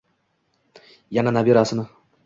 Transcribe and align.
yana 1.17 1.29
nabirasini 1.35 1.85